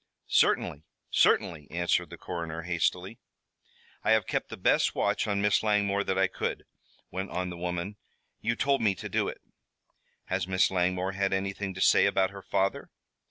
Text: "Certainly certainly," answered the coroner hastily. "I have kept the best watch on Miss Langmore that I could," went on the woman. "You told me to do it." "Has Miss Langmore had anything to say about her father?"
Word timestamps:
"Certainly 0.29 0.81
certainly," 1.11 1.69
answered 1.69 2.09
the 2.09 2.17
coroner 2.17 2.63
hastily. 2.63 3.19
"I 4.03 4.13
have 4.13 4.25
kept 4.25 4.49
the 4.49 4.57
best 4.57 4.95
watch 4.95 5.27
on 5.27 5.43
Miss 5.43 5.61
Langmore 5.61 6.03
that 6.05 6.17
I 6.17 6.25
could," 6.25 6.63
went 7.11 7.29
on 7.29 7.51
the 7.51 7.55
woman. 7.57 7.97
"You 8.39 8.55
told 8.55 8.81
me 8.81 8.95
to 8.95 9.07
do 9.07 9.27
it." 9.27 9.41
"Has 10.25 10.47
Miss 10.47 10.71
Langmore 10.71 11.11
had 11.11 11.33
anything 11.33 11.75
to 11.75 11.81
say 11.81 12.07
about 12.07 12.31
her 12.31 12.41
father?" 12.41 12.89